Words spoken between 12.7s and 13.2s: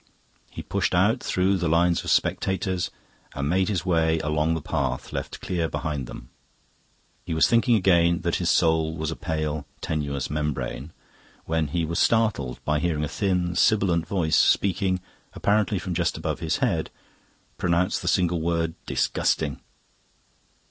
hearing a